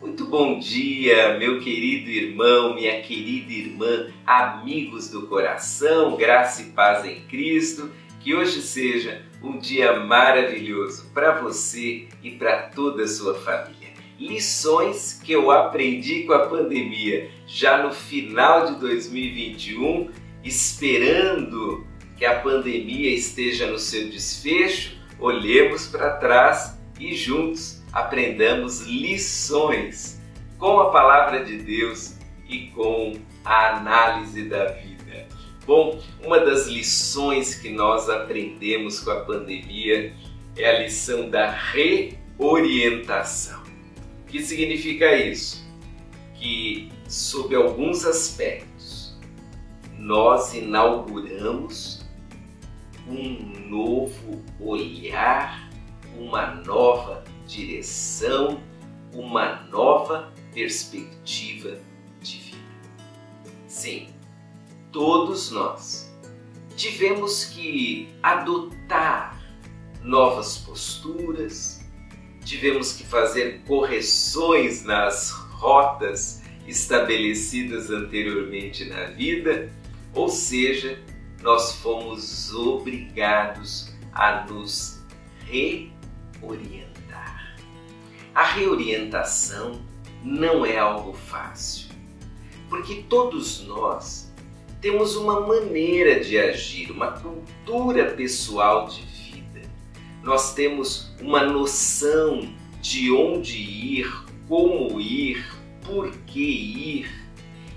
Muito 0.00 0.26
bom 0.26 0.60
dia, 0.60 1.36
meu 1.38 1.58
querido 1.58 2.08
irmão, 2.08 2.74
minha 2.76 3.02
querida 3.02 3.52
irmã, 3.52 4.12
amigos 4.24 5.10
do 5.10 5.26
coração, 5.26 6.16
graça 6.16 6.62
e 6.62 6.66
paz 6.66 7.04
em 7.04 7.26
Cristo. 7.26 7.90
Que 8.20 8.32
hoje 8.32 8.62
seja 8.62 9.26
um 9.42 9.58
dia 9.58 9.98
maravilhoso 9.98 11.10
para 11.12 11.40
você 11.40 12.06
e 12.22 12.30
para 12.30 12.68
toda 12.68 13.02
a 13.02 13.08
sua 13.08 13.34
família. 13.34 13.89
Lições 14.20 15.20
que 15.24 15.32
eu 15.32 15.50
aprendi 15.50 16.22
com 16.24 16.34
a 16.34 16.46
pandemia 16.46 17.30
já 17.46 17.82
no 17.82 17.90
final 17.90 18.66
de 18.66 18.78
2021, 18.78 20.10
esperando 20.44 21.86
que 22.18 22.26
a 22.26 22.38
pandemia 22.38 23.14
esteja 23.14 23.66
no 23.66 23.78
seu 23.78 24.10
desfecho, 24.10 24.94
olhemos 25.18 25.86
para 25.86 26.18
trás 26.18 26.78
e 26.98 27.14
juntos 27.14 27.82
aprendamos 27.94 28.82
lições 28.82 30.20
com 30.58 30.80
a 30.80 30.90
palavra 30.90 31.42
de 31.42 31.56
Deus 31.56 32.14
e 32.46 32.66
com 32.74 33.14
a 33.42 33.78
análise 33.78 34.50
da 34.50 34.66
vida. 34.66 35.28
Bom, 35.64 35.98
uma 36.22 36.40
das 36.40 36.66
lições 36.66 37.54
que 37.54 37.70
nós 37.70 38.10
aprendemos 38.10 39.00
com 39.00 39.12
a 39.12 39.20
pandemia 39.20 40.12
é 40.58 40.68
a 40.68 40.80
lição 40.80 41.30
da 41.30 41.50
reorientação. 41.50 43.69
O 44.30 44.32
que 44.32 44.44
significa 44.44 45.16
isso? 45.16 45.60
Que, 46.34 46.88
sob 47.08 47.52
alguns 47.52 48.04
aspectos, 48.04 49.18
nós 49.98 50.54
inauguramos 50.54 52.06
um 53.08 53.68
novo 53.68 54.40
olhar, 54.60 55.68
uma 56.16 56.54
nova 56.64 57.24
direção, 57.44 58.60
uma 59.12 59.62
nova 59.62 60.32
perspectiva 60.54 61.80
de 62.22 62.38
vida. 62.38 62.58
Sim, 63.66 64.10
todos 64.92 65.50
nós 65.50 66.08
tivemos 66.76 67.46
que 67.46 68.08
adotar 68.22 69.42
novas 70.04 70.58
posturas, 70.58 71.80
tivemos 72.50 72.92
que 72.92 73.04
fazer 73.04 73.60
correções 73.64 74.82
nas 74.82 75.30
rotas 75.30 76.42
estabelecidas 76.66 77.90
anteriormente 77.90 78.86
na 78.86 79.04
vida, 79.04 79.70
ou 80.12 80.28
seja, 80.28 81.00
nós 81.40 81.76
fomos 81.76 82.52
obrigados 82.52 83.94
a 84.12 84.44
nos 84.46 85.00
reorientar. 85.46 87.56
A 88.34 88.42
reorientação 88.42 89.80
não 90.24 90.66
é 90.66 90.76
algo 90.76 91.12
fácil, 91.12 91.90
porque 92.68 93.04
todos 93.08 93.64
nós 93.64 94.34
temos 94.80 95.14
uma 95.14 95.46
maneira 95.46 96.18
de 96.18 96.36
agir, 96.36 96.90
uma 96.90 97.12
cultura 97.12 98.10
pessoal 98.10 98.88
de 98.88 99.02
vida. 99.02 99.62
Nós 100.24 100.52
temos 100.52 101.09
uma 101.20 101.44
noção 101.44 102.40
de 102.80 103.12
onde 103.12 103.58
ir, 103.58 104.10
como 104.48 105.00
ir, 105.00 105.44
por 105.84 106.10
que 106.26 106.40
ir. 106.40 107.10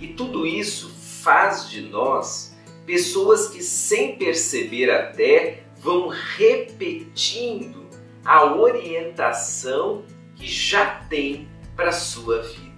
E 0.00 0.08
tudo 0.08 0.46
isso 0.46 0.90
faz 1.22 1.68
de 1.68 1.82
nós 1.82 2.56
pessoas 2.86 3.48
que, 3.48 3.62
sem 3.62 4.16
perceber 4.16 4.90
até, 4.90 5.64
vão 5.78 6.08
repetindo 6.08 7.88
a 8.24 8.54
orientação 8.54 10.04
que 10.36 10.46
já 10.46 10.86
tem 11.08 11.48
para 11.76 11.90
a 11.90 11.92
sua 11.92 12.42
vida. 12.42 12.70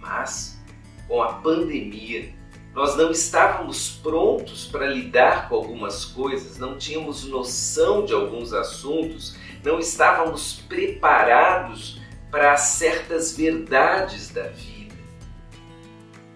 Mas, 0.00 0.62
com 1.08 1.22
a 1.22 1.34
pandemia, 1.34 2.32
nós 2.76 2.94
não 2.94 3.10
estávamos 3.10 3.88
prontos 4.02 4.66
para 4.66 4.86
lidar 4.86 5.48
com 5.48 5.54
algumas 5.54 6.04
coisas, 6.04 6.58
não 6.58 6.76
tínhamos 6.76 7.24
noção 7.24 8.04
de 8.04 8.12
alguns 8.12 8.52
assuntos, 8.52 9.34
não 9.64 9.78
estávamos 9.78 10.60
preparados 10.68 11.98
para 12.30 12.54
certas 12.58 13.34
verdades 13.34 14.28
da 14.28 14.48
vida. 14.48 14.94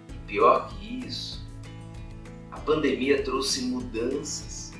E 0.08 0.18
pior 0.26 0.70
que 0.70 1.06
isso, 1.06 1.46
a 2.50 2.58
pandemia 2.58 3.22
trouxe 3.22 3.60
mudanças, 3.66 4.72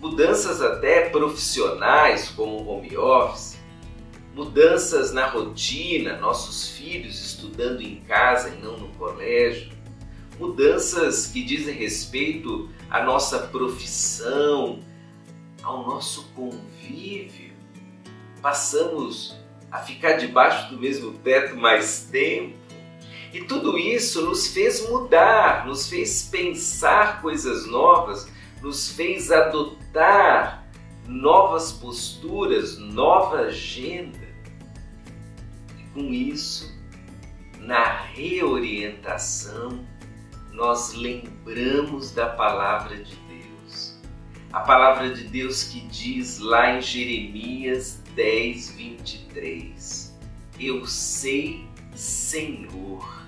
mudanças 0.00 0.62
até 0.62 1.10
profissionais, 1.10 2.28
como 2.28 2.58
o 2.58 2.68
home 2.68 2.96
office, 2.96 3.58
mudanças 4.32 5.12
na 5.12 5.26
rotina, 5.26 6.16
nossos 6.18 6.68
filhos 6.68 7.18
estudando 7.20 7.80
em 7.80 7.96
casa 8.02 8.50
e 8.50 8.62
não 8.62 8.78
no 8.78 8.88
colégio 8.90 9.75
mudanças 10.38 11.26
que 11.26 11.42
dizem 11.42 11.74
respeito 11.74 12.68
à 12.90 13.02
nossa 13.02 13.38
profissão, 13.38 14.80
ao 15.62 15.86
nosso 15.86 16.28
convívio. 16.34 17.52
Passamos 18.40 19.36
a 19.70 19.78
ficar 19.78 20.12
debaixo 20.12 20.70
do 20.70 20.80
mesmo 20.80 21.12
teto 21.18 21.56
mais 21.56 22.08
tempo. 22.10 22.54
E 23.32 23.42
tudo 23.44 23.76
isso 23.76 24.24
nos 24.24 24.46
fez 24.48 24.88
mudar, 24.88 25.66
nos 25.66 25.88
fez 25.88 26.28
pensar 26.30 27.20
coisas 27.20 27.66
novas, 27.66 28.30
nos 28.62 28.90
fez 28.90 29.30
adotar 29.30 30.66
novas 31.06 31.72
posturas, 31.72 32.78
nova 32.78 33.40
agenda. 33.40 34.26
E 35.78 35.82
com 35.92 36.12
isso, 36.12 36.74
na 37.58 38.00
reorientação, 38.00 39.84
nós 40.56 40.94
lembramos 40.94 42.12
da 42.12 42.30
palavra 42.30 42.96
de 42.96 43.14
Deus. 43.28 44.00
A 44.50 44.60
palavra 44.60 45.10
de 45.10 45.24
Deus 45.24 45.64
que 45.64 45.80
diz 45.82 46.38
lá 46.38 46.74
em 46.74 46.80
Jeremias 46.80 48.02
10, 48.14 48.70
23: 48.70 50.18
Eu 50.58 50.86
sei, 50.86 51.66
Senhor, 51.94 53.26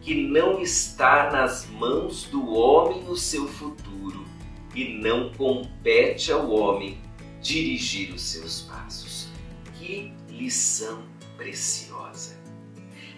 que 0.00 0.14
não 0.14 0.62
está 0.62 1.30
nas 1.32 1.66
mãos 1.66 2.24
do 2.26 2.48
homem 2.54 3.02
o 3.08 3.16
seu 3.16 3.48
futuro 3.48 4.24
e 4.72 4.94
não 5.02 5.32
compete 5.32 6.30
ao 6.30 6.48
homem 6.50 6.98
dirigir 7.42 8.14
os 8.14 8.22
seus 8.22 8.62
passos. 8.62 9.28
Que 9.74 10.14
lição 10.28 11.02
preciosa! 11.36 12.38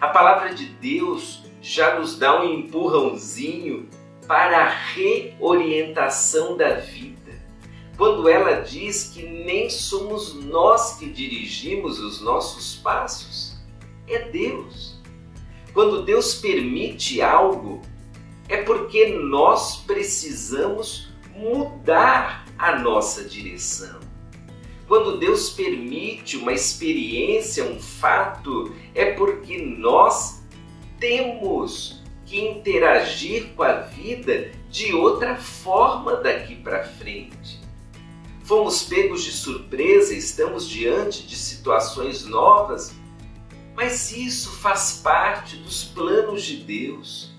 A 0.01 0.07
palavra 0.07 0.55
de 0.55 0.65
Deus 0.65 1.43
já 1.63 1.97
nos 1.97 2.17
dá 2.17 2.41
um 2.41 2.59
empurrãozinho 2.59 3.87
para 4.27 4.65
a 4.65 4.69
reorientação 4.69 6.57
da 6.57 6.73
vida. 6.73 7.41
Quando 7.95 8.27
ela 8.27 8.61
diz 8.61 9.11
que 9.13 9.23
nem 9.23 9.69
somos 9.69 10.33
nós 10.33 10.97
que 10.97 11.05
dirigimos 11.05 11.99
os 11.99 12.19
nossos 12.19 12.75
passos, 12.75 13.57
é 14.09 14.29
Deus. 14.29 15.01
Quando 15.73 16.03
Deus 16.03 16.35
permite 16.35 17.21
algo, 17.21 17.81
é 18.49 18.57
porque 18.57 19.07
nós 19.07 19.77
precisamos 19.77 21.13
mudar 21.33 22.45
a 22.57 22.77
nossa 22.77 23.23
direção. 23.23 24.01
Quando 24.85 25.17
Deus 25.17 25.49
permite 25.49 26.35
uma 26.35 26.51
experiência, 26.51 27.63
um 27.63 27.79
fato, 27.79 28.75
é 28.93 29.13
porque 29.13 29.57
nós 29.57 30.42
temos 31.03 32.01
que 32.25 32.39
interagir 32.39 33.49
com 33.57 33.63
a 33.63 33.73
vida 33.73 34.51
de 34.69 34.93
outra 34.93 35.35
forma 35.35 36.15
daqui 36.15 36.55
para 36.55 36.85
frente. 36.85 37.59
Fomos 38.45 38.83
pegos 38.83 39.25
de 39.25 39.33
surpresa, 39.33 40.13
estamos 40.13 40.69
diante 40.69 41.27
de 41.27 41.35
situações 41.35 42.23
novas, 42.25 42.95
mas 43.75 44.13
isso 44.13 44.49
faz 44.61 45.01
parte 45.03 45.57
dos 45.57 45.83
planos 45.83 46.43
de 46.43 46.63
Deus, 46.63 47.33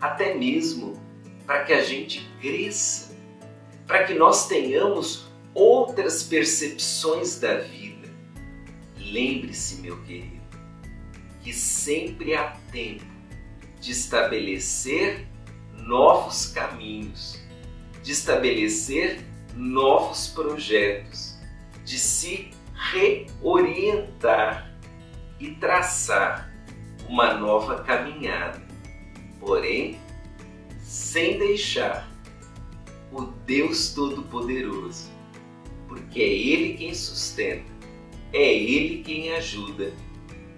até 0.00 0.34
mesmo 0.34 0.98
para 1.46 1.64
que 1.64 1.74
a 1.74 1.84
gente 1.84 2.26
cresça, 2.40 3.14
para 3.86 4.04
que 4.04 4.14
nós 4.14 4.48
tenhamos 4.48 5.26
outras 5.52 6.22
percepções 6.22 7.38
da 7.38 7.56
vida. 7.56 8.08
Lembre-se, 8.96 9.82
meu 9.82 10.00
querido, 10.04 10.40
que 11.42 11.52
sempre 11.52 12.34
há 12.34 12.56
tempo 12.72 13.10
de 13.80 13.92
estabelecer 13.92 15.26
novos 15.74 16.46
caminhos, 16.46 17.40
de 18.02 18.12
estabelecer 18.12 19.24
novos 19.54 20.28
projetos, 20.28 21.38
de 21.84 21.98
se 21.98 22.50
reorientar 22.74 24.72
e 25.38 25.52
traçar 25.52 26.52
uma 27.08 27.34
nova 27.34 27.82
caminhada. 27.82 28.62
Porém, 29.40 29.98
sem 30.80 31.38
deixar 31.38 32.08
o 33.10 33.22
Deus 33.22 33.92
Todo-Poderoso, 33.94 35.10
porque 35.88 36.20
é 36.20 36.28
Ele 36.28 36.74
quem 36.74 36.94
sustenta, 36.94 37.70
é 38.32 38.54
Ele 38.54 39.02
quem 39.02 39.32
ajuda, 39.32 39.92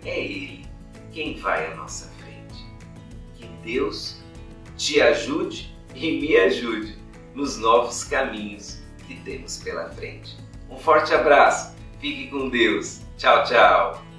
é 0.05 0.21
Ele 0.21 0.67
quem 1.13 1.37
vai 1.37 1.73
à 1.73 1.77
nossa 1.77 2.09
frente. 2.09 2.22
Deus 3.65 4.23
te 4.77 5.01
ajude 5.01 5.75
e 5.95 6.21
me 6.21 6.37
ajude 6.37 6.97
nos 7.35 7.59
novos 7.59 8.05
caminhos 8.05 8.83
que 9.07 9.17
temos 9.21 9.59
pela 9.59 9.89
frente. 9.91 10.37
Um 10.71 10.77
forte 10.77 11.15
abraço, 11.15 11.75
fique 12.01 12.29
com 12.29 12.49
Deus. 12.49 13.01
Tchau, 13.17 13.45
tchau. 13.45 14.12